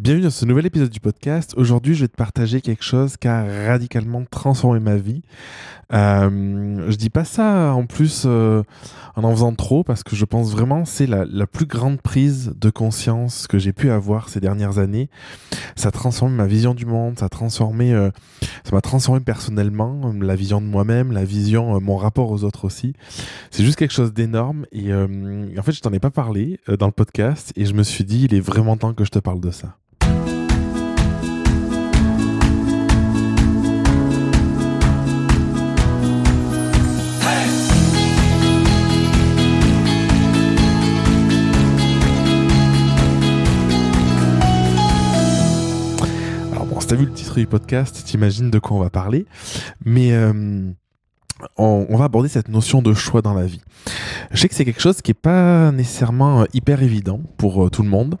Bienvenue 0.00 0.22
dans 0.22 0.30
ce 0.30 0.44
nouvel 0.44 0.64
épisode 0.64 0.90
du 0.90 1.00
podcast. 1.00 1.54
Aujourd'hui, 1.56 1.96
je 1.96 2.02
vais 2.02 2.08
te 2.08 2.14
partager 2.14 2.60
quelque 2.60 2.84
chose 2.84 3.16
qui 3.16 3.26
a 3.26 3.66
radicalement 3.66 4.22
transformé 4.30 4.78
ma 4.78 4.94
vie. 4.94 5.22
Euh, 5.92 6.88
je 6.88 6.94
dis 6.94 7.10
pas 7.10 7.24
ça 7.24 7.72
en 7.74 7.84
plus 7.84 8.22
euh, 8.24 8.62
en 9.16 9.24
en 9.24 9.32
faisant 9.32 9.52
trop 9.54 9.82
parce 9.82 10.04
que 10.04 10.14
je 10.14 10.24
pense 10.24 10.52
vraiment 10.52 10.84
c'est 10.84 11.06
la, 11.06 11.24
la, 11.24 11.46
plus 11.48 11.66
grande 11.66 12.00
prise 12.00 12.52
de 12.56 12.70
conscience 12.70 13.48
que 13.48 13.58
j'ai 13.58 13.72
pu 13.72 13.90
avoir 13.90 14.28
ces 14.28 14.38
dernières 14.38 14.78
années. 14.78 15.10
Ça 15.74 15.88
a 15.88 15.90
transformé 15.90 16.36
ma 16.36 16.46
vision 16.46 16.74
du 16.74 16.86
monde, 16.86 17.18
ça 17.18 17.28
transformé, 17.28 17.92
euh, 17.92 18.10
ça 18.62 18.76
m'a 18.76 18.80
transformé 18.80 19.20
personnellement, 19.20 20.12
la 20.20 20.36
vision 20.36 20.60
de 20.60 20.66
moi-même, 20.66 21.10
la 21.10 21.24
vision, 21.24 21.74
euh, 21.74 21.80
mon 21.80 21.96
rapport 21.96 22.30
aux 22.30 22.44
autres 22.44 22.66
aussi. 22.66 22.92
C'est 23.50 23.64
juste 23.64 23.78
quelque 23.78 23.94
chose 23.94 24.12
d'énorme 24.12 24.64
et 24.70 24.92
euh, 24.92 25.48
en 25.58 25.62
fait 25.62 25.72
je 25.72 25.80
t'en 25.80 25.92
ai 25.92 25.98
pas 25.98 26.10
parlé 26.10 26.60
dans 26.78 26.86
le 26.86 26.92
podcast 26.92 27.52
et 27.56 27.66
je 27.66 27.74
me 27.74 27.82
suis 27.82 28.04
dit 28.04 28.26
il 28.26 28.34
est 28.34 28.40
vraiment 28.40 28.76
temps 28.76 28.94
que 28.94 29.04
je 29.04 29.10
te 29.10 29.18
parle 29.18 29.40
de 29.40 29.50
ça. 29.50 29.76
Du 47.38 47.46
podcast, 47.46 48.02
t'imagines 48.04 48.50
de 48.50 48.58
quoi 48.58 48.76
on 48.76 48.80
va 48.80 48.90
parler. 48.90 49.26
Mais 49.84 50.12
euh, 50.12 50.72
on, 51.56 51.96
va 51.96 52.04
aborder 52.04 52.28
cette 52.28 52.48
notion 52.48 52.82
de 52.82 52.92
choix 52.92 53.22
dans 53.22 53.34
la 53.34 53.46
vie. 53.46 53.60
Je 54.32 54.40
sais 54.40 54.48
que 54.48 54.54
c'est 54.54 54.64
quelque 54.64 54.80
chose 54.80 55.00
qui 55.02 55.12
est 55.12 55.14
pas 55.14 55.70
nécessairement 55.70 56.46
hyper 56.52 56.82
évident 56.82 57.20
pour 57.36 57.64
euh, 57.64 57.70
tout 57.70 57.82
le 57.82 57.88
monde. 57.88 58.18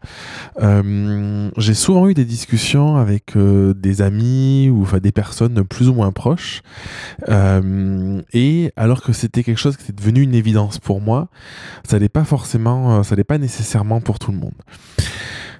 Euh, 0.62 1.50
J'ai 1.56 1.74
souvent 1.74 2.08
eu 2.08 2.14
des 2.14 2.24
discussions 2.24 2.96
avec 2.96 3.36
euh, 3.36 3.74
des 3.74 4.02
amis 4.02 4.70
ou 4.70 4.86
des 5.00 5.12
personnes 5.12 5.64
plus 5.64 5.88
ou 5.88 5.94
moins 5.94 6.12
proches. 6.12 6.62
Euh, 7.28 8.22
et 8.32 8.72
alors 8.76 9.02
que 9.02 9.12
c'était 9.12 9.42
quelque 9.42 9.58
chose 9.58 9.76
qui 9.76 9.84
était 9.84 9.92
devenu 9.92 10.22
une 10.22 10.34
évidence 10.34 10.78
pour 10.78 11.00
moi, 11.00 11.28
ça 11.84 11.98
n'est 11.98 12.08
pas 12.08 12.24
forcément, 12.24 13.02
ça 13.02 13.16
n'est 13.16 13.24
pas 13.24 13.38
nécessairement 13.38 14.00
pour 14.00 14.18
tout 14.18 14.30
le 14.30 14.38
monde. 14.38 14.54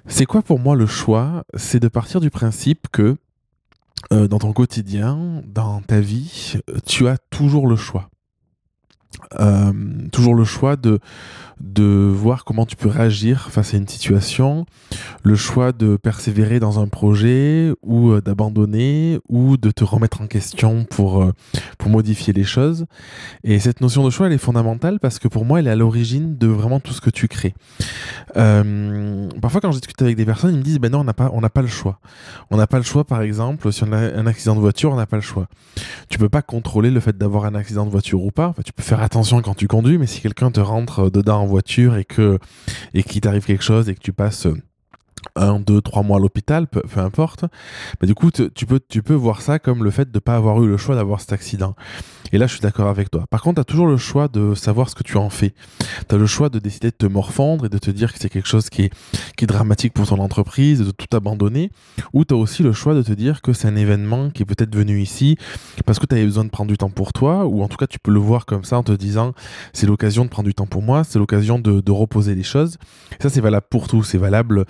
C'est 0.07 0.25
quoi 0.25 0.41
pour 0.41 0.59
moi 0.59 0.75
le 0.75 0.85
choix? 0.85 1.43
C'est 1.55 1.79
de 1.79 1.87
partir 1.87 2.19
du 2.19 2.29
principe 2.29 2.87
que 2.91 3.17
euh, 4.11 4.27
dans 4.27 4.39
ton 4.39 4.53
quotidien, 4.53 5.41
dans 5.45 5.81
ta 5.81 5.99
vie, 5.99 6.55
tu 6.85 7.07
as 7.07 7.17
toujours 7.29 7.67
le 7.67 7.75
choix. 7.75 8.09
Euh, 9.39 9.73
toujours 10.11 10.33
le 10.33 10.43
choix 10.43 10.75
de, 10.75 10.99
de 11.59 11.83
voir 11.83 12.45
comment 12.45 12.65
tu 12.65 12.75
peux 12.75 12.87
réagir 12.89 13.49
face 13.51 13.73
à 13.73 13.77
une 13.77 13.87
situation, 13.87 14.65
le 15.23 15.35
choix 15.35 15.71
de 15.71 15.97
persévérer 15.97 16.59
dans 16.59 16.79
un 16.79 16.87
projet 16.87 17.73
ou 17.81 18.11
euh, 18.11 18.21
d'abandonner 18.21 19.19
ou 19.27 19.57
de 19.57 19.71
te 19.71 19.83
remettre 19.83 20.21
en 20.21 20.27
question 20.27 20.85
pour, 20.85 21.25
pour 21.77 21.89
modifier 21.89 22.33
les 22.33 22.43
choses. 22.43 22.85
Et 23.43 23.59
cette 23.59 23.81
notion 23.81 24.03
de 24.05 24.09
choix, 24.09 24.27
elle 24.27 24.33
est 24.33 24.37
fondamentale 24.37 24.99
parce 24.99 25.19
que 25.19 25.27
pour 25.27 25.43
moi, 25.43 25.59
elle 25.59 25.67
est 25.67 25.71
à 25.71 25.75
l'origine 25.75 26.37
de 26.37 26.47
vraiment 26.47 26.79
tout 26.79 26.93
ce 26.93 27.01
que 27.01 27.09
tu 27.09 27.27
crées. 27.27 27.55
Euh, 29.49 29.51
parfois, 29.51 29.61
quand 29.61 29.71
je 29.71 29.79
discute 29.79 30.01
avec 30.01 30.15
des 30.15 30.25
personnes, 30.25 30.53
ils 30.53 30.59
me 30.59 30.63
disent, 30.63 30.79
ben 30.79 30.91
non, 30.91 30.99
on 30.99 31.03
n'a 31.03 31.13
pas, 31.13 31.29
pas 31.49 31.61
le 31.61 31.67
choix. 31.67 31.99
On 32.51 32.57
n'a 32.57 32.67
pas 32.67 32.77
le 32.77 32.83
choix, 32.83 33.03
par 33.03 33.21
exemple, 33.21 33.71
si 33.73 33.83
on 33.83 33.91
a 33.91 33.97
un 33.97 34.27
accident 34.27 34.55
de 34.55 34.59
voiture, 34.59 34.91
on 34.91 34.95
n'a 34.95 35.07
pas 35.07 35.15
le 35.15 35.23
choix. 35.23 35.47
Tu 36.09 36.17
peux 36.17 36.29
pas 36.29 36.41
contrôler 36.41 36.91
le 36.91 36.99
fait 36.99 37.17
d'avoir 37.17 37.45
un 37.45 37.55
accident 37.55 37.85
de 37.85 37.91
voiture 37.91 38.23
ou 38.23 38.31
pas. 38.31 38.53
Tu 38.63 38.73
peux 38.73 38.83
faire 38.83 39.01
attention 39.01 39.41
quand 39.41 39.55
tu 39.55 39.67
conduis, 39.67 39.97
mais 39.97 40.07
si 40.07 40.21
quelqu'un 40.21 40.51
te 40.51 40.59
rentre 40.59 41.09
dedans 41.09 41.41
en 41.41 41.45
voiture 41.45 41.97
et 41.97 42.05
que 42.05 42.37
et 42.93 43.03
qu'il 43.03 43.21
t'arrive 43.21 43.45
quelque 43.45 43.63
chose 43.63 43.89
et 43.89 43.95
que 43.95 44.01
tu 44.01 44.13
passes 44.13 44.47
un, 45.35 45.59
deux, 45.59 45.81
trois 45.81 46.03
mois 46.03 46.17
à 46.17 46.19
l'hôpital, 46.19 46.67
peu, 46.67 46.81
importe, 46.97 47.45
bah 47.99 48.07
du 48.07 48.15
coup, 48.15 48.31
tu 48.31 48.65
peux, 48.65 48.79
tu 48.87 49.01
peux 49.03 49.13
voir 49.13 49.41
ça 49.41 49.59
comme 49.59 49.83
le 49.83 49.91
fait 49.91 50.11
de 50.11 50.17
ne 50.17 50.19
pas 50.19 50.35
avoir 50.35 50.61
eu 50.63 50.67
le 50.67 50.77
choix 50.77 50.95
d'avoir 50.95 51.21
cet 51.21 51.33
accident. 51.33 51.75
Et 52.31 52.37
là, 52.37 52.45
je 52.45 52.53
suis 52.53 52.61
d'accord 52.61 52.87
avec 52.87 53.09
toi. 53.09 53.25
Par 53.29 53.41
contre, 53.41 53.55
tu 53.55 53.61
as 53.61 53.63
toujours 53.63 53.87
le 53.87 53.97
choix 53.97 54.27
de 54.27 54.53
savoir 54.53 54.89
ce 54.89 54.95
que 54.95 55.03
tu 55.03 55.17
en 55.17 55.29
fais. 55.29 55.53
Tu 56.07 56.15
as 56.15 56.17
le 56.17 56.27
choix 56.27 56.49
de 56.49 56.59
décider 56.59 56.91
de 56.91 56.95
te 56.95 57.07
morfondre 57.07 57.65
et 57.65 57.69
de 57.69 57.77
te 57.77 57.89
dire 57.89 58.13
que 58.13 58.19
c'est 58.19 58.29
quelque 58.29 58.47
chose 58.47 58.69
qui 58.69 58.83
est, 58.83 58.93
qui 59.35 59.45
est 59.45 59.47
dramatique 59.47 59.93
pour 59.93 60.07
ton 60.07 60.19
entreprise, 60.19 60.79
de 60.79 60.91
tout 60.91 61.07
abandonner. 61.15 61.71
Ou 62.13 62.25
tu 62.25 62.33
as 62.33 62.37
aussi 62.37 62.61
le 62.61 62.71
choix 62.71 62.93
de 62.93 63.01
te 63.01 63.13
dire 63.13 63.41
que 63.41 63.53
c'est 63.53 63.67
un 63.67 63.75
événement 63.75 64.29
qui 64.29 64.43
est 64.43 64.45
peut-être 64.45 64.75
venu 64.75 65.01
ici 65.01 65.37
parce 65.85 65.97
que 65.97 66.05
tu 66.05 66.15
avais 66.15 66.25
besoin 66.25 66.45
de 66.45 66.49
prendre 66.49 66.69
du 66.69 66.77
temps 66.77 66.91
pour 66.91 67.13
toi, 67.13 67.45
ou 67.45 67.63
en 67.63 67.67
tout 67.67 67.77
cas, 67.77 67.87
tu 67.87 67.97
peux 67.97 68.11
le 68.11 68.19
voir 68.19 68.45
comme 68.45 68.63
ça 68.63 68.77
en 68.77 68.83
te 68.83 68.91
disant 68.91 69.33
c'est 69.73 69.87
l'occasion 69.87 70.23
de 70.23 70.29
prendre 70.29 70.47
du 70.47 70.53
temps 70.53 70.67
pour 70.67 70.83
moi, 70.83 71.03
c'est 71.03 71.19
l'occasion 71.19 71.57
de, 71.57 71.81
de 71.81 71.91
reposer 71.91 72.35
les 72.35 72.43
choses. 72.43 72.77
Et 73.19 73.23
ça, 73.23 73.29
c'est 73.29 73.41
valable 73.41 73.65
pour 73.69 73.87
tout. 73.87 74.03
C'est 74.03 74.17
valable 74.17 74.65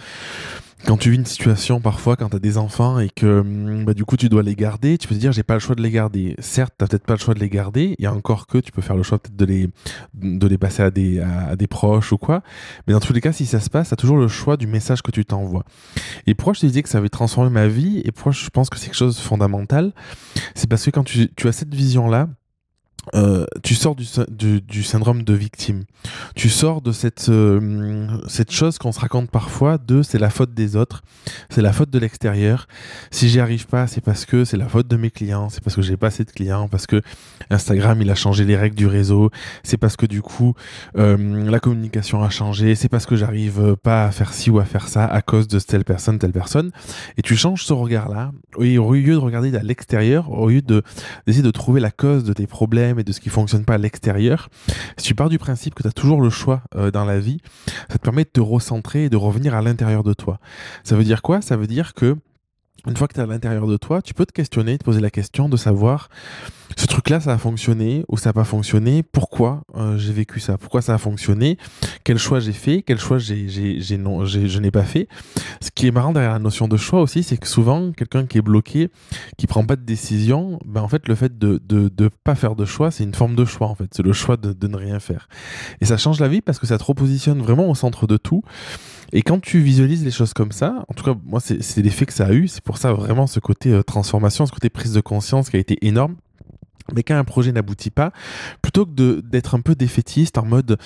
quand 0.85 0.97
tu 0.97 1.11
vis 1.11 1.17
une 1.17 1.25
situation 1.25 1.81
parfois 1.81 2.15
quand 2.15 2.29
tu 2.29 2.35
as 2.37 2.39
des 2.39 2.57
enfants 2.57 2.99
et 2.99 3.09
que 3.09 3.43
bah, 3.85 3.93
du 3.93 4.05
coup 4.05 4.17
tu 4.17 4.29
dois 4.29 4.43
les 4.43 4.55
garder, 4.55 4.97
tu 4.97 5.07
peux 5.07 5.15
te 5.15 5.19
dire 5.19 5.31
j'ai 5.31 5.43
pas 5.43 5.55
le 5.55 5.59
choix 5.59 5.75
de 5.75 5.81
les 5.81 5.91
garder. 5.91 6.35
Certes, 6.39 6.73
tu 6.79 6.85
peut-être 6.85 7.05
pas 7.05 7.13
le 7.13 7.19
choix 7.19 7.33
de 7.33 7.39
les 7.39 7.49
garder, 7.49 7.95
il 7.99 8.03
y 8.03 8.05
a 8.05 8.13
encore 8.13 8.47
que 8.47 8.57
tu 8.57 8.71
peux 8.71 8.81
faire 8.81 8.95
le 8.95 9.03
choix 9.03 9.19
peut-être 9.19 9.35
de 9.35 9.45
les 9.45 9.69
de 10.13 10.47
les 10.47 10.57
passer 10.57 10.83
à 10.83 10.91
des 10.91 11.19
à, 11.19 11.55
des 11.55 11.67
proches 11.67 12.11
ou 12.11 12.17
quoi, 12.17 12.41
mais 12.87 12.93
dans 12.93 12.99
tous 12.99 13.13
les 13.13 13.21
cas 13.21 13.31
si 13.31 13.45
ça 13.45 13.59
se 13.59 13.69
passe, 13.69 13.89
tu 13.89 13.93
as 13.93 13.97
toujours 13.97 14.17
le 14.17 14.27
choix 14.27 14.57
du 14.57 14.67
message 14.67 15.01
que 15.01 15.11
tu 15.11 15.25
t'envoies. 15.25 15.65
Et 16.27 16.33
pourquoi 16.33 16.53
je 16.53 16.61
te 16.61 16.65
disais 16.65 16.81
que 16.81 16.89
ça 16.89 16.97
avait 16.97 17.09
transformé 17.09 17.49
ma 17.49 17.67
vie 17.67 18.01
et 18.05 18.11
pourquoi 18.11 18.31
je 18.31 18.49
pense 18.49 18.69
que 18.69 18.77
c'est 18.77 18.85
quelque 18.85 18.95
chose 18.95 19.17
de 19.17 19.21
fondamental, 19.21 19.93
c'est 20.55 20.69
parce 20.69 20.85
que 20.85 20.91
quand 20.91 21.03
tu, 21.03 21.29
tu 21.35 21.47
as 21.47 21.51
cette 21.51 21.73
vision 21.75 22.09
là, 22.09 22.29
euh, 23.15 23.45
tu 23.63 23.75
sors 23.75 23.95
du, 23.95 24.05
du, 24.29 24.61
du, 24.61 24.83
syndrome 24.83 25.23
de 25.23 25.33
victime. 25.33 25.83
Tu 26.35 26.49
sors 26.49 26.81
de 26.81 26.91
cette, 26.91 27.29
euh, 27.29 28.07
cette 28.27 28.51
chose 28.51 28.77
qu'on 28.77 28.91
se 28.91 28.99
raconte 28.99 29.31
parfois 29.31 29.77
de 29.77 30.01
c'est 30.03 30.19
la 30.19 30.29
faute 30.29 30.53
des 30.53 30.75
autres, 30.75 31.01
c'est 31.49 31.61
la 31.61 31.73
faute 31.73 31.89
de 31.89 31.99
l'extérieur. 31.99 32.67
Si 33.11 33.29
j'y 33.29 33.39
arrive 33.39 33.67
pas, 33.67 33.87
c'est 33.87 34.01
parce 34.01 34.25
que 34.25 34.45
c'est 34.45 34.57
la 34.57 34.67
faute 34.67 34.87
de 34.87 34.95
mes 34.95 35.09
clients, 35.09 35.49
c'est 35.49 35.63
parce 35.63 35.75
que 35.75 35.81
j'ai 35.81 35.97
pas 35.97 36.07
assez 36.07 36.23
de 36.23 36.31
clients, 36.31 36.67
parce 36.67 36.85
que 36.85 37.01
Instagram 37.49 38.01
il 38.01 38.09
a 38.09 38.15
changé 38.15 38.45
les 38.45 38.55
règles 38.55 38.75
du 38.75 38.87
réseau, 38.87 39.31
c'est 39.63 39.77
parce 39.77 39.95
que 39.95 40.05
du 40.05 40.21
coup 40.21 40.53
euh, 40.97 41.49
la 41.49 41.59
communication 41.59 42.23
a 42.23 42.29
changé, 42.29 42.75
c'est 42.75 42.89
parce 42.89 43.05
que 43.05 43.15
j'arrive 43.15 43.75
pas 43.81 44.05
à 44.05 44.11
faire 44.11 44.33
ci 44.33 44.49
ou 44.49 44.59
à 44.59 44.65
faire 44.65 44.87
ça 44.87 45.05
à 45.05 45.21
cause 45.21 45.47
de 45.47 45.59
telle 45.59 45.83
personne, 45.83 46.19
telle 46.19 46.31
personne. 46.31 46.71
Et 47.17 47.21
tu 47.21 47.35
changes 47.35 47.63
ce 47.63 47.73
regard-là, 47.73 48.31
au 48.55 48.93
lieu 48.93 49.13
de 49.13 49.17
regarder 49.17 49.55
à 49.55 49.63
l'extérieur, 49.63 50.31
au 50.31 50.49
lieu 50.49 50.61
de 50.61 50.83
d'essayer 51.25 51.43
de 51.43 51.51
trouver 51.51 51.79
la 51.79 51.91
cause 51.91 52.23
de 52.23 52.33
tes 52.33 52.47
problèmes 52.47 52.98
et 52.99 53.03
de 53.03 53.11
ce 53.11 53.19
qui 53.19 53.29
fonctionne 53.29 53.65
pas 53.65 53.75
à 53.75 53.77
l'extérieur, 53.77 54.49
si 54.97 55.05
tu 55.05 55.15
pars 55.15 55.29
du 55.29 55.39
principe 55.39 55.75
que 55.75 55.83
tu 55.83 55.87
as 55.87 55.91
toujours 55.91 56.21
le 56.21 56.29
choix 56.29 56.61
euh, 56.75 56.91
dans 56.91 57.05
la 57.05 57.19
vie, 57.19 57.39
ça 57.89 57.97
te 57.97 58.03
permet 58.03 58.23
de 58.23 58.29
te 58.29 58.39
recentrer 58.39 59.05
et 59.05 59.09
de 59.09 59.17
revenir 59.17 59.55
à 59.55 59.61
l'intérieur 59.61 60.03
de 60.03 60.13
toi. 60.13 60.39
Ça 60.83 60.95
veut 60.95 61.03
dire 61.03 61.21
quoi? 61.21 61.41
Ça 61.41 61.57
veut 61.57 61.67
dire 61.67 61.93
que 61.93 62.15
une 62.87 62.97
fois 62.97 63.07
que 63.07 63.13
tu 63.13 63.19
es 63.19 63.23
à 63.23 63.25
l'intérieur 63.25 63.67
de 63.67 63.77
toi, 63.77 64.01
tu 64.01 64.13
peux 64.13 64.25
te 64.25 64.31
questionner, 64.31 64.77
te 64.77 64.83
poser 64.83 65.01
la 65.01 65.09
question 65.09 65.49
de 65.49 65.57
savoir 65.57 66.09
ce 66.77 66.85
truc-là, 66.85 67.19
ça 67.19 67.33
a 67.33 67.37
fonctionné 67.37 68.05
ou 68.07 68.17
ça 68.17 68.29
n'a 68.29 68.33
pas 68.33 68.43
fonctionné, 68.43 69.03
pourquoi 69.03 69.63
euh, 69.75 69.97
j'ai 69.97 70.13
vécu 70.13 70.39
ça, 70.39 70.57
pourquoi 70.57 70.81
ça 70.81 70.93
a 70.93 70.97
fonctionné, 70.97 71.57
quel 72.03 72.17
choix 72.17 72.39
j'ai 72.39 72.53
fait, 72.53 72.83
quel 72.83 72.99
choix 72.99 73.17
j'ai, 73.17 73.49
j'ai, 73.49 73.81
j'ai 73.81 73.97
non, 73.97 74.23
j'ai, 74.25 74.47
je 74.47 74.59
n'ai 74.59 74.71
pas 74.71 74.83
fait? 74.83 75.07
Ce 75.61 75.71
qui 75.71 75.87
est 75.87 75.91
marrant 75.91 76.13
derrière 76.13 76.33
la 76.33 76.39
notion 76.39 76.67
de 76.67 76.77
choix 76.77 77.01
aussi, 77.01 77.23
c'est 77.23 77.37
que 77.37 77.47
souvent, 77.47 77.91
quelqu'un 77.91 78.25
qui 78.25 78.37
est 78.37 78.41
bloqué, 78.41 78.89
qui 79.37 79.47
prend 79.47 79.65
pas 79.65 79.75
de 79.75 79.81
décision, 79.83 80.59
ben 80.65 80.81
en 80.81 80.87
fait, 80.87 81.07
le 81.07 81.15
fait 81.15 81.37
de 81.37 81.59
de, 81.67 81.89
de 81.89 82.09
pas 82.23 82.35
faire 82.35 82.55
de 82.55 82.65
choix, 82.65 82.91
c'est 82.91 83.03
une 83.03 83.15
forme 83.15 83.35
de 83.35 83.45
choix 83.45 83.67
en 83.67 83.75
fait, 83.75 83.89
c'est 83.91 84.03
le 84.03 84.13
choix 84.13 84.37
de, 84.37 84.53
de 84.53 84.67
ne 84.67 84.77
rien 84.77 84.99
faire. 84.99 85.27
Et 85.81 85.85
ça 85.85 85.97
change 85.97 86.19
la 86.19 86.27
vie 86.27 86.41
parce 86.41 86.59
que 86.59 86.67
ça 86.67 86.77
te 86.77 86.83
repositionne 86.83 87.41
vraiment 87.41 87.69
au 87.69 87.75
centre 87.75 88.07
de 88.07 88.17
tout. 88.17 88.43
Et 89.11 89.21
quand 89.21 89.39
tu 89.39 89.59
visualises 89.59 90.03
les 90.03 90.11
choses 90.11 90.33
comme 90.33 90.51
ça, 90.51 90.85
en 90.87 90.93
tout 90.93 91.03
cas, 91.03 91.15
moi, 91.25 91.39
c'est, 91.39 91.77
l'effet 91.77 92.05
que 92.05 92.13
ça 92.13 92.27
a 92.27 92.31
eu. 92.31 92.47
C'est 92.47 92.63
pour 92.63 92.77
ça 92.77 92.93
vraiment 92.93 93.27
ce 93.27 93.39
côté 93.39 93.71
euh, 93.71 93.83
transformation, 93.83 94.45
ce 94.45 94.51
côté 94.51 94.69
prise 94.69 94.93
de 94.93 95.01
conscience 95.01 95.49
qui 95.49 95.57
a 95.57 95.59
été 95.59 95.77
énorme. 95.85 96.15
Mais 96.93 97.03
quand 97.03 97.15
un 97.15 97.23
projet 97.23 97.51
n'aboutit 97.51 97.91
pas, 97.91 98.11
plutôt 98.61 98.85
que 98.85 99.21
d'être 99.21 99.55
un 99.55 99.61
peu 99.61 99.75
défaitiste 99.75 100.37
en 100.37 100.45
mode 100.45 100.77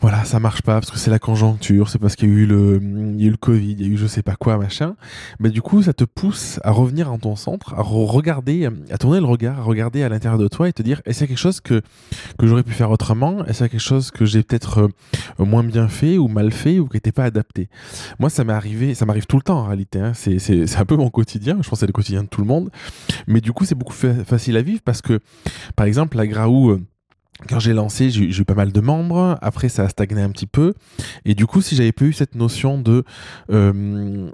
voilà, 0.00 0.24
ça 0.24 0.38
marche 0.40 0.62
pas 0.62 0.74
parce 0.74 0.90
que 0.90 0.98
c'est 0.98 1.10
la 1.10 1.18
conjoncture, 1.18 1.88
c'est 1.88 1.98
parce 1.98 2.16
qu'il 2.16 2.28
y 2.28 2.32
a 2.32 2.34
eu 2.34 2.46
le, 2.46 2.80
il 2.82 3.20
y 3.20 3.24
a 3.24 3.28
eu 3.28 3.30
le 3.30 3.36
Covid, 3.36 3.72
il 3.72 3.82
y 3.82 3.84
a 3.84 3.88
eu 3.88 3.96
je 3.96 4.06
sais 4.06 4.22
pas 4.22 4.36
quoi, 4.36 4.58
machin. 4.58 4.94
Mais 5.40 5.50
du 5.50 5.62
coup, 5.62 5.82
ça 5.82 5.92
te 5.94 6.04
pousse 6.04 6.60
à 6.62 6.70
revenir 6.70 7.10
en 7.10 7.18
ton 7.18 7.34
centre, 7.34 7.74
à 7.74 7.82
regarder, 7.82 8.68
à 8.90 8.98
tourner 8.98 9.20
le 9.20 9.26
regard, 9.26 9.58
à 9.58 9.62
regarder 9.62 10.02
à 10.02 10.08
l'intérieur 10.08 10.38
de 10.38 10.48
toi 10.48 10.68
et 10.68 10.72
te 10.72 10.82
dire, 10.82 11.00
est-ce 11.06 11.18
qu'il 11.18 11.24
y 11.24 11.28
a 11.28 11.28
quelque 11.28 11.38
chose 11.38 11.60
que, 11.60 11.80
que 12.38 12.46
j'aurais 12.46 12.62
pu 12.62 12.72
faire 12.72 12.90
autrement? 12.90 13.44
Est-ce 13.46 13.58
qu'il 13.58 13.64
y 13.64 13.64
a 13.64 13.68
quelque 13.70 13.80
chose 13.80 14.10
que 14.10 14.26
j'ai 14.26 14.42
peut-être 14.42 14.90
euh, 15.38 15.44
moins 15.44 15.64
bien 15.64 15.88
fait 15.88 16.18
ou 16.18 16.28
mal 16.28 16.52
fait 16.52 16.78
ou 16.78 16.86
qui 16.88 16.96
n'était 16.96 17.12
pas 17.12 17.24
adapté? 17.24 17.68
Moi, 18.18 18.28
ça 18.28 18.44
m'est 18.44 18.52
arrivé, 18.52 18.94
ça 18.94 19.06
m'arrive 19.06 19.26
tout 19.26 19.36
le 19.36 19.42
temps 19.42 19.60
en 19.60 19.64
réalité, 19.64 19.98
hein. 19.98 20.12
c'est, 20.14 20.38
c'est, 20.38 20.66
c'est 20.66 20.78
un 20.78 20.84
peu 20.84 20.96
mon 20.96 21.08
quotidien, 21.10 21.54
je 21.62 21.68
pense 21.68 21.78
que 21.78 21.80
c'est 21.80 21.86
le 21.86 21.92
quotidien 21.92 22.22
de 22.22 22.28
tout 22.28 22.42
le 22.42 22.46
monde. 22.46 22.70
Mais 23.26 23.40
du 23.40 23.52
coup, 23.52 23.64
c'est 23.64 23.74
beaucoup 23.74 23.94
fa- 23.94 24.24
facile 24.24 24.56
à 24.58 24.62
vivre 24.62 24.82
parce 24.84 25.00
que, 25.00 25.20
par 25.74 25.86
exemple, 25.86 26.16
la 26.18 26.26
Graou, 26.26 26.70
euh, 26.70 26.82
quand 27.48 27.58
j'ai 27.58 27.72
lancé, 27.72 28.10
j'ai 28.10 28.24
eu 28.24 28.44
pas 28.44 28.54
mal 28.54 28.72
de 28.72 28.80
membres. 28.80 29.38
Après, 29.42 29.68
ça 29.68 29.84
a 29.84 29.88
stagné 29.88 30.22
un 30.22 30.30
petit 30.30 30.46
peu. 30.46 30.74
Et 31.24 31.34
du 31.34 31.46
coup, 31.46 31.60
si 31.60 31.76
j'avais 31.76 31.92
pas 31.92 32.04
eu 32.04 32.12
cette 32.12 32.34
notion 32.34 32.78
de 32.78 33.04
euh, 33.50 34.30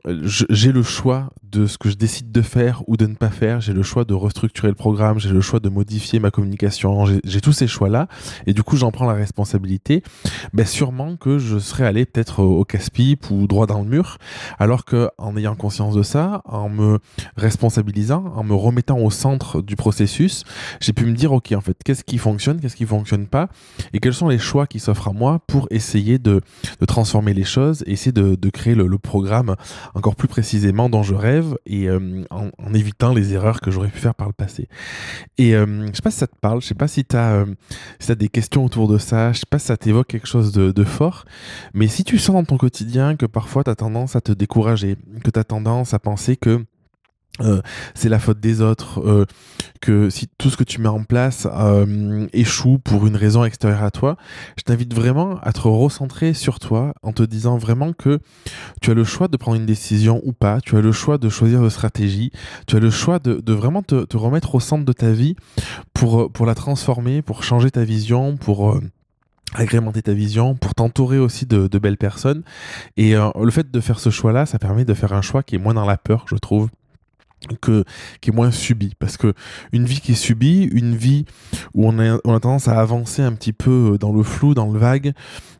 j'ai 0.49 0.72
le 0.72 0.82
choix 0.82 1.31
de 1.52 1.66
ce 1.66 1.78
que 1.78 1.90
je 1.90 1.96
décide 1.96 2.32
de 2.32 2.43
faire 2.43 2.82
ou 2.87 2.96
de 2.96 3.06
ne 3.06 3.14
pas 3.14 3.31
faire. 3.31 3.60
J'ai 3.60 3.75
le 3.75 3.82
choix 3.82 4.04
de 4.04 4.14
restructurer 4.14 4.69
le 4.69 4.75
programme, 4.75 5.19
j'ai 5.19 5.28
le 5.28 5.40
choix 5.40 5.60
de 5.60 5.69
modifier 5.69 6.19
ma 6.19 6.31
communication. 6.31 7.04
J'ai 7.25 7.40
tous 7.40 7.52
ces 7.52 7.66
choix-là 7.66 8.08
et 8.46 8.54
du 8.54 8.62
coup 8.62 8.76
j'en 8.76 8.90
prends 8.90 9.06
la 9.06 9.14
responsabilité. 9.14 10.02
Ben 10.54 10.64
sûrement 10.64 11.16
que 11.16 11.38
je 11.38 11.58
serais 11.58 11.84
allé 11.84 12.06
peut-être 12.06 12.43
au 12.43 12.64
casse-pipe 12.64 13.31
ou 13.31 13.46
droit 13.46 13.66
dans 13.66 13.82
le 13.82 13.88
mur, 13.88 14.19
alors 14.58 14.84
que 14.84 15.10
en 15.19 15.37
ayant 15.37 15.54
conscience 15.54 15.94
de 15.94 16.02
ça, 16.02 16.43
en 16.46 16.70
me 16.70 16.99
responsabilisant, 17.37 18.32
en 18.34 18.44
me 18.44 18.54
remettant 18.54 18.99
au 18.99 19.10
centre 19.10 19.60
du 19.60 19.76
processus, 19.76 20.44
j'ai 20.81 20.94
pu 20.94 21.04
me 21.04 21.12
dire 21.12 21.32
ok 21.32 21.52
en 21.52 21.60
fait 21.60 21.76
qu'est-ce 21.84 22.04
qui 22.04 22.16
fonctionne, 22.16 22.60
qu'est-ce 22.60 22.76
qui 22.76 22.87
fonctionne 22.98 23.26
pas 23.26 23.48
et 23.92 24.00
quels 24.00 24.14
sont 24.14 24.28
les 24.28 24.38
choix 24.38 24.66
qui 24.66 24.80
s'offrent 24.80 25.08
à 25.08 25.12
moi 25.12 25.40
pour 25.46 25.66
essayer 25.70 26.18
de, 26.18 26.40
transformer 26.86 27.34
les 27.34 27.44
choses, 27.44 27.82
essayer 27.86 28.12
de, 28.12 28.50
créer 28.50 28.74
le, 28.74 28.98
programme 28.98 29.56
encore 29.94 30.14
plus 30.14 30.28
précisément 30.28 30.88
dont 30.88 31.02
je 31.02 31.14
rêve 31.14 31.56
et 31.66 31.88
euh, 31.88 32.24
en, 32.30 32.50
en, 32.58 32.74
évitant 32.74 33.12
les 33.12 33.32
erreurs 33.32 33.60
que 33.60 33.70
j'aurais 33.70 33.88
pu 33.88 33.98
faire 33.98 34.14
par 34.14 34.28
le 34.28 34.32
passé. 34.32 34.68
Et 35.38 35.56
euh, 35.56 35.86
je 35.88 35.96
sais 35.96 36.02
pas 36.02 36.10
si 36.10 36.18
ça 36.18 36.26
te 36.26 36.36
parle, 36.40 36.60
je 36.60 36.66
sais 36.66 36.74
pas 36.74 36.88
si 36.88 37.04
tu 37.04 37.16
as, 37.16 37.32
euh, 37.32 37.46
si 37.98 38.12
as 38.12 38.14
des 38.14 38.28
questions 38.28 38.64
autour 38.64 38.86
de 38.86 38.98
ça, 38.98 39.32
je 39.32 39.40
sais 39.40 39.46
pas 39.48 39.58
si 39.58 39.66
ça 39.66 39.76
t'évoque 39.76 40.06
quelque 40.06 40.28
chose 40.28 40.52
de, 40.52 40.70
de, 40.70 40.84
fort, 40.84 41.24
mais 41.74 41.88
si 41.88 42.04
tu 42.04 42.18
sens 42.18 42.34
dans 42.34 42.44
ton 42.44 42.58
quotidien 42.58 43.16
que 43.16 43.26
parfois 43.26 43.64
tu 43.64 43.70
as 43.70 43.74
tendance 43.74 44.14
à 44.14 44.20
te 44.20 44.32
décourager, 44.32 44.96
que 45.24 45.30
tu 45.30 45.38
as 45.38 45.44
tendance 45.44 45.94
à 45.94 45.98
penser 45.98 46.36
que 46.36 46.64
euh, 47.40 47.62
c'est 47.94 48.11
la 48.11 48.19
faute 48.19 48.40
des 48.40 48.61
autres, 48.61 49.00
euh, 49.00 49.25
que 49.81 50.11
si 50.11 50.29
tout 50.37 50.50
ce 50.50 50.56
que 50.58 50.64
tu 50.64 50.82
mets 50.82 50.88
en 50.88 51.02
place 51.02 51.49
euh, 51.50 52.26
échoue 52.34 52.79
pour 52.79 53.06
une 53.06 53.17
raison 53.17 53.43
extérieure 53.44 53.82
à 53.82 53.90
toi, 53.90 54.17
je 54.58 54.62
t'invite 54.64 54.93
vraiment 54.93 55.38
à 55.40 55.52
te 55.55 55.61
recentrer 55.61 56.34
sur 56.34 56.61
toi 56.61 56.93
en 57.02 57.12
te 57.12 57.23
disant 57.23 57.56
vraiment 57.56 57.94
que 57.94 58.20
tu 58.82 58.90
as 58.90 58.94
le 58.94 59.05
choix 59.05 59.29
de 59.29 59.37
prendre 59.38 59.56
une 59.56 59.64
décision 59.64 60.20
ou 60.25 60.34
pas, 60.34 60.61
tu 60.61 60.76
as 60.76 60.82
le 60.82 60.93
choix 60.93 61.17
de 61.17 61.31
choisir 61.31 61.62
de 61.62 61.70
stratégie, 61.70 62.32
tu 62.67 62.76
as 62.76 62.81
le 62.81 62.90
choix 62.90 63.19
de, 63.19 63.52
vraiment 63.52 63.82
te, 63.82 64.17
remettre 64.17 64.55
au 64.55 64.61
centre 64.61 64.85
de 64.85 64.93
ta 64.93 65.11
vie 65.11 65.35
pour, 65.94 66.31
pour 66.31 66.44
la 66.44 66.55
transformer, 66.55 67.23
pour 67.23 67.44
changer 67.44 67.70
ta 67.70 67.82
vision, 67.82 68.37
pour 68.37 68.78
agrémenter 69.55 70.02
ta 70.02 70.12
vision, 70.12 70.55
pour 70.55 70.75
t'entourer 70.75 71.19
aussi 71.19 71.46
de, 71.46 71.67
de, 71.67 71.78
belles 71.78 71.96
personnes. 71.96 72.43
Et 72.99 73.14
le 73.14 73.50
fait 73.50 73.70
de 73.70 73.81
faire 73.81 74.00
ce 74.00 74.11
choix-là, 74.11 74.44
ça 74.44 74.58
permet 74.58 74.85
de 74.85 74.94
faire 74.94 75.14
un 75.14 75.23
choix 75.23 75.43
qui 75.43 75.55
est 75.55 75.58
moins 75.58 75.75
dans 75.75 75.87
la 75.87 75.96
peur, 75.96 76.26
je 76.28 76.37
trouve 76.37 76.69
que 77.60 77.84
qui 78.20 78.30
est 78.30 78.32
moins 78.32 78.50
subi 78.50 78.94
parce 78.98 79.16
que 79.16 79.34
une 79.72 79.84
vie 79.84 80.00
qui 80.00 80.12
est 80.12 80.16
subie 80.16 80.64
une 80.72 80.96
vie 80.96 81.24
où 81.74 81.86
on 81.86 81.98
a, 81.98 82.18
on 82.24 82.34
a 82.34 82.40
tendance 82.40 82.68
à 82.68 82.80
avancer 82.80 83.22
un 83.22 83.32
petit 83.32 83.52
peu 83.52 83.96
dans 83.98 84.12
le 84.12 84.22
flou 84.22 84.54
dans 84.54 84.70
le 84.70 84.78
vague 84.78 85.12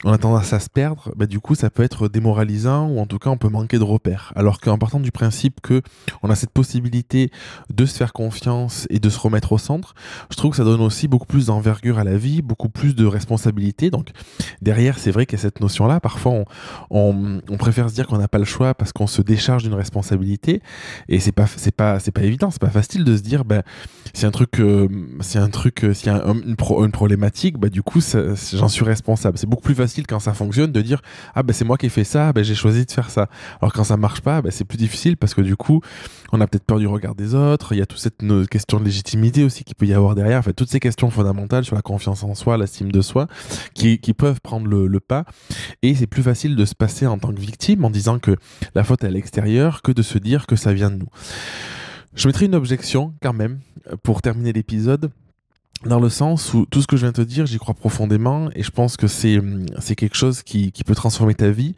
on 0.05 0.12
a 0.12 0.19
tendance 0.19 0.52
à 0.52 0.61
se 0.61 0.69
perdre 0.69 1.12
bah, 1.17 1.26
du 1.26 1.40
coup 1.40 1.55
ça 1.55 1.70
peut 1.70 1.82
être 1.82 2.08
démoralisant 2.08 2.88
ou 2.88 2.99
en 2.99 3.06
tout 3.06 3.19
cas 3.19 3.31
on 3.31 3.37
peut 3.37 3.49
manquer 3.49 3.79
de 3.79 3.84
repères. 3.84 4.32
Alors 4.34 4.61
qu'en 4.61 4.79
partant 4.79 5.00
du 5.00 5.12
principe 5.12 5.61
que 5.61 5.82
on 6.23 6.31
a 6.31 6.34
cette 6.34 6.50
possibilité 6.50 7.31
de 7.73 7.87
se 7.87 7.96
faire 7.96 8.12
confiance 8.12 8.87
et 8.90 8.99
de 8.99 9.08
se 9.08 9.19
remettre 9.19 9.52
au 9.52 9.58
centre 9.58 9.94
je 10.31 10.37
trouve 10.37 10.52
que 10.52 10.56
ça 10.56 10.64
donne 10.64 10.81
aussi 10.81 11.08
beaucoup 11.08 11.26
plus 11.26 11.46
d'envergure 11.46 11.99
à 11.99 12.05
la 12.05 12.17
vie 12.17 12.43
beaucoup 12.43 12.69
plus 12.69 12.94
de 12.94 13.06
responsabilité. 13.06 13.90
Donc 13.90 14.11
derrière 14.61 14.99
c'est 14.99 15.11
vrai 15.11 15.26
qu'il 15.26 15.38
y 15.38 15.40
a 15.40 15.43
cette 15.43 15.61
notion 15.61 15.87
là 15.87 16.00
parfois 16.00 16.32
on, 16.32 16.44
on, 16.90 17.40
on 17.49 17.56
préfère 17.56 17.88
se 17.88 17.94
dire 17.94 18.06
qu'on 18.06 18.19
n'a 18.19 18.29
pas 18.29 18.38
le 18.38 18.44
choix 18.44 18.75
parce 18.75 18.93
qu'on 18.93 19.06
se 19.06 19.23
décharge 19.23 19.62
d'une 19.62 19.75
responsabilité. 19.75 20.62
Et 21.08 21.20
c'est 21.20 21.32
pas 21.32 21.46
pas 21.73 21.99
c'est 21.99 22.11
pas 22.11 22.23
évident, 22.23 22.51
c'est 22.51 22.61
pas 22.61 22.71
facile 22.71 23.05
de 23.05 23.17
se 23.17 23.23
dire 23.23 23.45
ben 23.45 23.63
c'est 24.15 24.27
un 24.27 24.31
truc 24.31 24.61
euh, 24.61 24.89
c'est 25.21 25.39
un 25.39 25.49
truc 25.49 25.85
euh, 25.85 25.95
s'il 25.95 26.09
y 26.09 26.11
a 26.11 26.23
une, 26.25 26.57
pro, 26.57 26.85
une, 26.85 26.93
problématique, 26.93 27.59
bah 27.59 27.69
du 27.69 27.83
coup 27.83 28.01
j'en 28.01 28.69
suis 28.69 28.85
responsable. 28.85 29.39
C'est 29.39 29.49
beaucoup 29.49 29.63
plus 29.63 29.75
facile 29.75 30.07
quand 30.07 30.21
ça 30.21 30.35
fonctionne 30.35 30.73
de 30.73 30.83
dire 30.83 31.03
ah 31.35 31.43
ben 31.43 31.53
c'est 31.53 31.65
moi 31.65 31.79
qui 31.79 31.87
ai 31.87 31.89
fait 31.89 32.05
ça, 32.05 32.33
ben 32.33 32.45
j'ai 32.45 32.55
choisi 32.55 32.85
de 32.85 32.91
faire 32.91 33.11
ça. 33.11 33.29
Alors 33.61 33.73
quand 33.73 33.85
ça 33.85 33.97
marche 33.97 34.21
pas, 34.21 34.43
ben 34.43 34.51
c'est 34.51 34.65
plus 34.65 34.79
difficile 34.79 35.17
parce 35.17 35.35
que 35.35 35.41
du 35.41 35.57
coup 35.57 35.81
on 36.33 36.41
a 36.41 36.47
peut-être 36.47 36.65
peur 36.65 36.79
du 36.79 36.87
regard 36.87 37.15
des 37.15 37.35
autres, 37.35 37.73
il 37.73 37.79
y 37.79 37.83
a 37.83 37.87
toute 37.87 37.99
cette 38.01 38.23
question 38.51 38.81
de 38.81 38.85
légitimité 38.85 39.45
aussi 39.45 39.65
qui 39.65 39.75
peut 39.75 39.87
y 39.87 39.95
avoir 39.95 40.15
derrière, 40.15 40.39
en 40.39 40.43
fait 40.43 40.53
toutes 40.53 40.71
ces 40.71 40.81
questions 40.81 41.11
fondamentales 41.11 41.65
sur 41.65 41.77
la 41.77 41.83
confiance 41.83 42.23
en 42.23 42.35
soi, 42.35 42.57
l'estime 42.57 42.91
de 42.93 43.01
soi 43.01 43.27
qui, 43.75 43.99
peuvent 44.13 44.41
prendre 44.43 44.69
le 44.69 45.01
pas 45.01 45.25
et 45.83 45.95
c'est 45.95 46.07
plus 46.07 46.23
facile 46.23 46.55
de 46.55 46.65
se 46.65 46.75
passer 46.75 47.07
en 47.07 47.19
tant 47.19 47.33
que 47.33 47.41
victime 47.41 47.85
en 47.85 47.91
disant 47.91 48.19
que 48.19 48.37
la 48.75 48.85
faute 48.85 49.05
est 49.05 49.07
à 49.07 49.11
l'extérieur 49.11 49.83
que 49.83 49.93
de 49.93 50.03
se 50.03 50.19
dire 50.19 50.47
que 50.47 50.57
ça 50.57 50.73
vient 50.73 50.91
de 50.91 50.97
nous. 50.97 51.09
Je 52.14 52.26
mettrai 52.26 52.47
une 52.47 52.55
objection 52.55 53.14
quand 53.23 53.32
même 53.32 53.61
pour 54.03 54.20
terminer 54.20 54.53
l'épisode 54.53 55.11
dans 55.84 55.99
le 55.99 56.08
sens 56.08 56.55
où 56.55 56.67
tout 56.67 56.81
ce 56.81 56.87
que 56.87 56.96
je 56.96 57.02
viens 57.02 57.11
de 57.11 57.17
te 57.17 57.23
dire, 57.23 57.46
j'y 57.46 57.58
crois 57.58 57.75
profondément 57.75 58.49
et 58.55 58.62
je 58.62 58.70
pense 58.70 58.96
que 58.96 59.06
c'est 59.06 59.40
c'est 59.79 59.94
quelque 59.94 60.17
chose 60.17 60.43
qui, 60.43 60.73
qui 60.73 60.84
peut 60.84 60.94
transformer 60.94 61.34
ta 61.34 61.50
vie. 61.50 61.75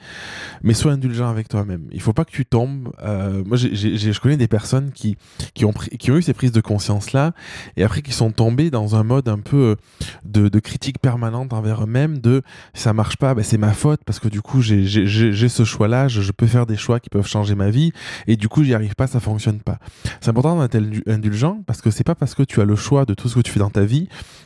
Mais 0.62 0.74
sois 0.74 0.92
indulgent 0.92 1.28
avec 1.28 1.48
toi-même. 1.48 1.88
Il 1.92 2.00
faut 2.00 2.12
pas 2.12 2.24
que 2.24 2.30
tu 2.30 2.44
tombes. 2.44 2.92
Euh, 3.02 3.42
moi, 3.44 3.56
j'ai, 3.56 3.74
j'ai, 3.74 4.12
je 4.12 4.20
connais 4.20 4.36
des 4.36 4.48
personnes 4.48 4.90
qui 4.92 5.16
qui 5.54 5.64
ont 5.64 5.72
qui 5.72 6.10
ont 6.10 6.16
eu 6.16 6.22
ces 6.22 6.34
prises 6.34 6.52
de 6.52 6.60
conscience 6.60 7.12
là 7.12 7.32
et 7.76 7.84
après 7.84 8.02
qui 8.02 8.12
sont 8.12 8.30
tombées 8.30 8.70
dans 8.70 8.96
un 8.96 9.04
mode 9.04 9.28
un 9.28 9.38
peu 9.38 9.76
de, 10.24 10.48
de 10.48 10.58
critique 10.58 10.98
permanente 10.98 11.52
envers 11.52 11.82
eux-mêmes. 11.82 12.18
De 12.18 12.42
ça 12.74 12.92
marche 12.92 13.16
pas, 13.16 13.34
ben 13.34 13.42
c'est 13.42 13.58
ma 13.58 13.72
faute 13.72 14.00
parce 14.04 14.18
que 14.18 14.28
du 14.28 14.42
coup 14.42 14.60
j'ai 14.60 14.84
j'ai, 14.84 15.06
j'ai 15.06 15.48
ce 15.48 15.64
choix 15.64 15.88
là, 15.88 16.08
je, 16.08 16.20
je, 16.20 16.32
peux 16.32 16.46
faire 16.46 16.66
des 16.66 16.76
choix 16.76 17.00
qui 17.00 17.08
peuvent 17.08 17.26
changer 17.26 17.54
ma 17.54 17.70
vie 17.70 17.92
et 18.26 18.36
du 18.36 18.48
coup 18.48 18.64
j'y 18.64 18.74
arrive 18.74 18.94
pas, 18.94 19.06
ça 19.06 19.20
fonctionne 19.20 19.60
pas. 19.60 19.78
C'est 20.20 20.30
important 20.30 20.60
d'être 20.60 20.76
indulgent 21.06 21.62
parce 21.66 21.80
que 21.80 21.90
c'est 21.90 22.04
pas 22.04 22.14
parce 22.14 22.34
que 22.34 22.42
tu 22.42 22.60
as 22.60 22.64
le 22.64 22.76
choix 22.76 23.04
de 23.04 23.14
tout 23.14 23.28
ce 23.28 23.36
que 23.36 23.40
tu 23.40 23.50
fais 23.50 23.60
dans 23.60 23.70
ta 23.70 23.84
vie 23.84 23.93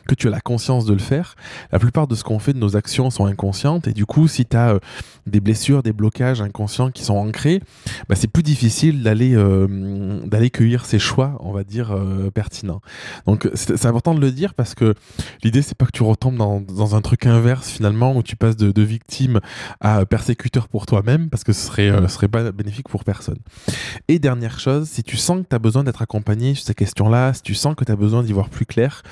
que 0.07 0.15
tu 0.15 0.27
as 0.27 0.31
la 0.31 0.41
conscience 0.41 0.85
de 0.85 0.93
le 0.93 0.99
faire. 0.99 1.35
La 1.71 1.79
plupart 1.79 2.07
de 2.07 2.15
ce 2.15 2.23
qu'on 2.23 2.39
fait 2.39 2.53
de 2.53 2.57
nos 2.57 2.75
actions 2.75 3.09
sont 3.09 3.25
inconscientes 3.25 3.87
et 3.87 3.93
du 3.93 4.05
coup, 4.05 4.27
si 4.27 4.45
tu 4.45 4.57
as 4.57 4.71
euh, 4.71 4.79
des 5.27 5.39
blessures, 5.39 5.83
des 5.83 5.93
blocages 5.93 6.41
inconscients 6.41 6.89
qui 6.89 7.03
sont 7.03 7.15
ancrés, 7.15 7.61
bah, 8.07 8.15
c'est 8.15 8.27
plus 8.27 8.43
difficile 8.43 9.03
d'aller 9.03 9.35
euh, 9.35 10.19
d'aller 10.25 10.49
cueillir 10.49 10.85
ces 10.85 10.99
choix, 10.99 11.37
on 11.41 11.51
va 11.51 11.63
dire 11.63 11.91
euh, 11.91 12.31
pertinents. 12.31 12.81
Donc 13.27 13.47
c'est 13.53 13.85
important 13.85 14.15
de 14.15 14.21
le 14.21 14.31
dire 14.31 14.53
parce 14.55 14.73
que 14.73 14.95
l'idée 15.43 15.61
c'est 15.61 15.77
pas 15.77 15.85
que 15.85 15.91
tu 15.91 16.03
retombes 16.03 16.37
dans, 16.37 16.59
dans, 16.59 16.95
un 16.95 17.01
truc 17.01 17.27
inverse 17.27 17.69
finalement 17.69 18.15
où 18.15 18.23
tu 18.23 18.35
passes 18.35 18.57
de, 18.57 18.81
victime 18.81 19.39
à 19.81 20.05
persécuteur 20.05 20.67
pour 20.67 20.85
toi-même 20.85 21.29
parce 21.29 21.43
que 21.43 21.53
ce 21.53 21.67
serait 21.67 21.91
ce 21.91 22.07
serait 22.07 22.27
pas 22.27 22.51
bénéfique 22.51 22.89
pour 22.89 23.03
personne. 23.03 23.37
Et 24.07 24.17
dernière 24.17 24.59
chose, 24.59 24.87
si 24.87 25.03
tu 25.03 25.17
sens 25.17 25.41
que 25.41 25.47
tu 25.49 25.55
as 25.55 25.59
besoin 25.59 25.83
d'être 25.83 26.01
accompagné 26.01 26.55
sur 26.55 26.65
ces 26.65 26.73
questions-là, 26.73 27.33
si 27.33 27.41
tu 27.41 27.53
sens 27.53 27.75
que 27.75 27.83
tu 27.83 27.91
as 27.91 27.95
besoin 27.95 28.23
d'y 28.23 28.33
voir 28.33 28.49
plus 28.49 28.65
clair, 28.65 29.03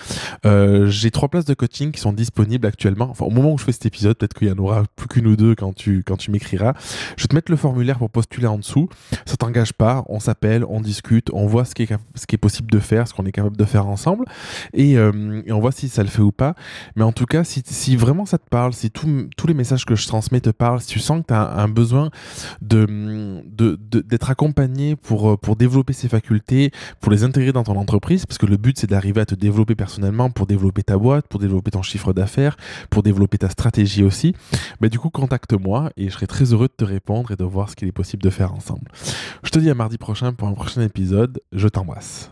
euh, 0.45 0.87
j'ai 0.87 1.11
trois 1.11 1.29
places 1.29 1.45
de 1.45 1.53
coaching 1.53 1.91
qui 1.91 1.99
sont 1.99 2.13
disponibles 2.13 2.67
actuellement. 2.67 3.09
Enfin, 3.09 3.25
au 3.25 3.29
moment 3.29 3.53
où 3.53 3.57
je 3.57 3.63
fais 3.63 3.71
cet 3.71 3.85
épisode, 3.85 4.17
peut-être 4.17 4.33
qu'il 4.33 4.47
y 4.47 4.51
en 4.51 4.57
aura 4.57 4.83
plus 4.95 5.07
qu'une 5.07 5.27
ou 5.27 5.35
deux 5.35 5.55
quand 5.55 5.73
tu, 5.73 6.03
quand 6.03 6.17
tu 6.17 6.31
m'écriras. 6.31 6.73
Je 7.15 7.23
vais 7.23 7.27
te 7.27 7.35
mettre 7.35 7.51
le 7.51 7.57
formulaire 7.57 7.97
pour 7.97 8.09
postuler 8.09 8.47
en 8.47 8.57
dessous. 8.57 8.89
Ça 9.25 9.37
t'engage 9.37 9.73
pas. 9.73 10.03
On 10.07 10.19
s'appelle, 10.19 10.65
on 10.67 10.81
discute, 10.81 11.29
on 11.33 11.47
voit 11.47 11.65
ce 11.65 11.75
qui 11.75 11.83
est, 11.83 11.97
ce 12.15 12.25
qui 12.27 12.35
est 12.35 12.39
possible 12.39 12.71
de 12.71 12.79
faire, 12.79 13.07
ce 13.07 13.13
qu'on 13.13 13.25
est 13.25 13.31
capable 13.31 13.57
de 13.57 13.65
faire 13.65 13.87
ensemble. 13.87 14.25
Et, 14.73 14.97
euh, 14.97 15.41
on 15.49 15.59
voit 15.59 15.71
si 15.71 15.89
ça 15.89 16.03
le 16.03 16.09
fait 16.09 16.21
ou 16.21 16.31
pas. 16.31 16.55
Mais 16.95 17.03
en 17.03 17.11
tout 17.11 17.25
cas, 17.25 17.43
si, 17.43 17.63
si 17.65 17.95
vraiment 17.95 18.25
ça 18.25 18.37
te 18.37 18.47
parle, 18.49 18.73
si 18.73 18.91
tout, 18.91 19.27
tous 19.37 19.47
les 19.47 19.53
messages 19.53 19.85
que 19.85 19.95
je 19.95 20.07
transmets 20.07 20.41
te 20.41 20.49
parlent, 20.49 20.81
si 20.81 20.87
tu 20.87 20.99
sens 20.99 21.21
que 21.21 21.27
tu 21.27 21.33
as 21.33 21.49
un 21.57 21.67
besoin 21.67 22.09
de, 22.61 23.41
de, 23.45 23.77
d'être 24.01 24.29
accompagné 24.29 24.95
pour, 24.95 25.39
pour 25.39 25.55
développer 25.55 25.93
ces 25.93 26.09
facultés, 26.09 26.71
pour 26.99 27.11
les 27.11 27.23
intégrer 27.23 27.51
dans 27.51 27.63
ton 27.63 27.75
entreprise, 27.75 28.25
parce 28.25 28.37
que 28.37 28.45
le 28.45 28.57
but 28.57 28.77
c'est 28.77 28.87
d'arriver 28.87 29.21
à 29.21 29.25
te 29.25 29.35
développer 29.35 29.75
personnellement 29.75 30.16
pour 30.33 30.47
développer 30.47 30.83
ta 30.83 30.97
boîte, 30.97 31.27
pour 31.27 31.39
développer 31.39 31.71
ton 31.71 31.81
chiffre 31.81 32.13
d'affaires, 32.13 32.57
pour 32.89 33.03
développer 33.03 33.37
ta 33.37 33.49
stratégie 33.49 34.03
aussi, 34.03 34.33
du 34.89 34.99
coup, 34.99 35.09
contacte-moi 35.09 35.91
et 35.97 36.09
je 36.09 36.13
serai 36.13 36.27
très 36.27 36.53
heureux 36.53 36.67
de 36.67 36.73
te 36.75 36.85
répondre 36.85 37.31
et 37.31 37.35
de 37.35 37.43
voir 37.43 37.69
ce 37.69 37.75
qu'il 37.75 37.87
est 37.87 37.93
possible 37.93 38.21
de 38.23 38.29
faire 38.29 38.53
ensemble. 38.53 38.89
Je 39.43 39.49
te 39.49 39.59
dis 39.59 39.69
à 39.69 39.75
mardi 39.75 39.97
prochain 39.97 40.31
pour 40.33 40.47
un 40.47 40.53
prochain 40.53 40.81
épisode. 40.81 41.41
Je 41.51 41.67
t'embrasse. 41.67 42.31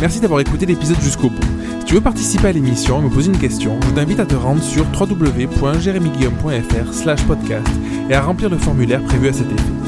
Merci 0.00 0.20
d'avoir 0.20 0.40
écouté 0.40 0.66
l'épisode 0.66 1.00
jusqu'au 1.00 1.28
bout. 1.28 1.42
Si 1.80 1.86
tu 1.86 1.94
veux 1.94 2.00
participer 2.00 2.48
à 2.48 2.52
l'émission 2.52 3.00
et 3.00 3.04
me 3.04 3.10
poser 3.10 3.32
une 3.32 3.38
question, 3.38 3.80
je 3.82 3.90
t'invite 3.90 4.20
à 4.20 4.26
te 4.26 4.36
rendre 4.36 4.62
sur 4.62 4.86
www.jeremyguillaume.fr 4.92 6.92
slash 6.92 7.26
podcast 7.26 7.66
et 8.08 8.14
à 8.14 8.22
remplir 8.22 8.48
le 8.48 8.58
formulaire 8.58 9.02
prévu 9.02 9.28
à 9.28 9.32
cet 9.32 9.50
effet. 9.50 9.87